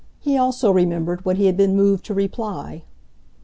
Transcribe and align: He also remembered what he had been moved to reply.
He 0.19 0.35
also 0.35 0.71
remembered 0.71 1.25
what 1.25 1.37
he 1.37 1.45
had 1.45 1.55
been 1.55 1.75
moved 1.75 2.03
to 2.05 2.15
reply. 2.15 2.85